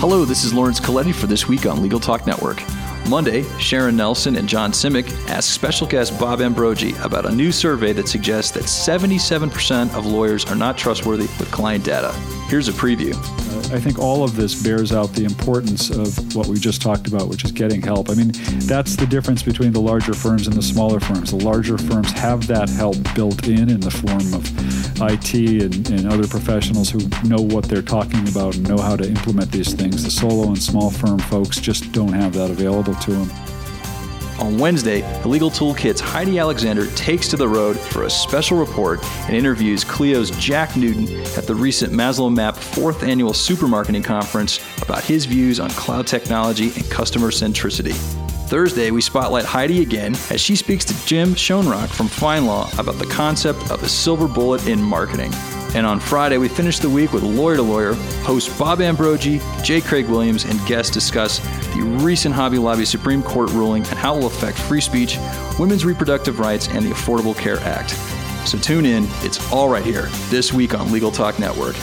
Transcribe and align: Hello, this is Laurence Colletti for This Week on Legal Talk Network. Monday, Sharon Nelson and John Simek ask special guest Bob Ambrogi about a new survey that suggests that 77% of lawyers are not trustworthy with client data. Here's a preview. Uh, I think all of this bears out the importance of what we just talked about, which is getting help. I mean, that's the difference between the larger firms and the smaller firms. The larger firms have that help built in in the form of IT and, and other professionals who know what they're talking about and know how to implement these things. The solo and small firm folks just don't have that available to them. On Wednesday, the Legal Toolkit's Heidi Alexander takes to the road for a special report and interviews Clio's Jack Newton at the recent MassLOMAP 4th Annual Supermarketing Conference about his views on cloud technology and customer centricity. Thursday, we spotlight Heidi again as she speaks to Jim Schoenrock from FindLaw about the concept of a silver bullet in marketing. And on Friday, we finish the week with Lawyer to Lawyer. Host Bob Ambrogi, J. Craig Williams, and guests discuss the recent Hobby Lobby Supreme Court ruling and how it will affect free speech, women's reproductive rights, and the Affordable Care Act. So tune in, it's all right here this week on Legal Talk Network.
Hello, 0.00 0.24
this 0.24 0.44
is 0.44 0.54
Laurence 0.54 0.78
Colletti 0.78 1.12
for 1.12 1.26
This 1.26 1.48
Week 1.48 1.66
on 1.66 1.82
Legal 1.82 1.98
Talk 1.98 2.24
Network. 2.24 2.62
Monday, 3.08 3.42
Sharon 3.58 3.96
Nelson 3.96 4.36
and 4.36 4.48
John 4.48 4.70
Simek 4.70 5.10
ask 5.28 5.52
special 5.52 5.88
guest 5.88 6.16
Bob 6.20 6.38
Ambrogi 6.38 6.94
about 7.04 7.26
a 7.26 7.34
new 7.34 7.50
survey 7.50 7.92
that 7.94 8.06
suggests 8.06 8.52
that 8.52 8.62
77% 8.62 9.92
of 9.96 10.06
lawyers 10.06 10.44
are 10.44 10.54
not 10.54 10.78
trustworthy 10.78 11.24
with 11.40 11.50
client 11.50 11.84
data. 11.84 12.12
Here's 12.46 12.68
a 12.68 12.72
preview. 12.72 13.12
Uh, 13.12 13.74
I 13.74 13.80
think 13.80 13.98
all 13.98 14.22
of 14.22 14.36
this 14.36 14.62
bears 14.62 14.92
out 14.92 15.12
the 15.14 15.24
importance 15.24 15.90
of 15.90 16.36
what 16.36 16.46
we 16.46 16.60
just 16.60 16.80
talked 16.80 17.08
about, 17.08 17.26
which 17.26 17.44
is 17.44 17.50
getting 17.50 17.82
help. 17.82 18.08
I 18.08 18.14
mean, 18.14 18.30
that's 18.68 18.94
the 18.94 19.06
difference 19.06 19.42
between 19.42 19.72
the 19.72 19.80
larger 19.80 20.14
firms 20.14 20.46
and 20.46 20.54
the 20.54 20.62
smaller 20.62 21.00
firms. 21.00 21.32
The 21.32 21.44
larger 21.44 21.76
firms 21.76 22.12
have 22.12 22.46
that 22.46 22.68
help 22.68 22.96
built 23.16 23.48
in 23.48 23.68
in 23.68 23.80
the 23.80 23.90
form 23.90 24.32
of 24.32 24.46
IT 25.00 25.34
and, 25.34 25.90
and 25.90 26.12
other 26.12 26.26
professionals 26.26 26.90
who 26.90 26.98
know 27.28 27.40
what 27.40 27.64
they're 27.64 27.82
talking 27.82 28.28
about 28.28 28.56
and 28.56 28.68
know 28.68 28.78
how 28.78 28.96
to 28.96 29.08
implement 29.08 29.50
these 29.50 29.72
things. 29.72 30.04
The 30.04 30.10
solo 30.10 30.48
and 30.48 30.58
small 30.58 30.90
firm 30.90 31.18
folks 31.18 31.60
just 31.60 31.92
don't 31.92 32.12
have 32.12 32.34
that 32.34 32.50
available 32.50 32.94
to 32.94 33.10
them. 33.12 33.30
On 34.38 34.56
Wednesday, 34.56 35.00
the 35.22 35.28
Legal 35.28 35.50
Toolkit's 35.50 36.00
Heidi 36.00 36.38
Alexander 36.38 36.86
takes 36.92 37.26
to 37.28 37.36
the 37.36 37.48
road 37.48 37.76
for 37.76 38.04
a 38.04 38.10
special 38.10 38.56
report 38.56 39.04
and 39.26 39.36
interviews 39.36 39.84
Clio's 39.84 40.30
Jack 40.38 40.76
Newton 40.76 41.08
at 41.36 41.44
the 41.44 41.54
recent 41.54 41.92
MassLOMAP 41.92 42.54
4th 42.54 43.02
Annual 43.02 43.32
Supermarketing 43.32 44.04
Conference 44.04 44.60
about 44.80 45.02
his 45.02 45.24
views 45.24 45.58
on 45.58 45.70
cloud 45.70 46.06
technology 46.06 46.72
and 46.76 46.88
customer 46.88 47.28
centricity. 47.28 48.27
Thursday, 48.48 48.90
we 48.90 49.02
spotlight 49.02 49.44
Heidi 49.44 49.82
again 49.82 50.14
as 50.30 50.40
she 50.40 50.56
speaks 50.56 50.82
to 50.86 51.06
Jim 51.06 51.34
Schoenrock 51.34 51.90
from 51.90 52.08
FindLaw 52.08 52.78
about 52.78 52.98
the 52.98 53.04
concept 53.04 53.70
of 53.70 53.82
a 53.82 53.88
silver 53.88 54.26
bullet 54.26 54.66
in 54.66 54.82
marketing. 54.82 55.30
And 55.74 55.84
on 55.84 56.00
Friday, 56.00 56.38
we 56.38 56.48
finish 56.48 56.78
the 56.78 56.88
week 56.88 57.12
with 57.12 57.22
Lawyer 57.22 57.56
to 57.56 57.62
Lawyer. 57.62 57.92
Host 58.24 58.58
Bob 58.58 58.80
Ambrogi, 58.80 59.42
J. 59.62 59.82
Craig 59.82 60.08
Williams, 60.08 60.46
and 60.46 60.66
guests 60.66 60.90
discuss 60.90 61.40
the 61.74 61.82
recent 62.00 62.34
Hobby 62.34 62.56
Lobby 62.56 62.86
Supreme 62.86 63.22
Court 63.22 63.50
ruling 63.50 63.82
and 63.82 63.98
how 63.98 64.16
it 64.16 64.20
will 64.20 64.28
affect 64.28 64.56
free 64.56 64.80
speech, 64.80 65.18
women's 65.58 65.84
reproductive 65.84 66.38
rights, 66.38 66.68
and 66.68 66.86
the 66.86 66.90
Affordable 66.90 67.36
Care 67.36 67.60
Act. 67.60 67.90
So 68.48 68.56
tune 68.56 68.86
in, 68.86 69.06
it's 69.20 69.52
all 69.52 69.68
right 69.68 69.84
here 69.84 70.08
this 70.30 70.54
week 70.54 70.72
on 70.72 70.90
Legal 70.90 71.10
Talk 71.10 71.38
Network. 71.38 71.76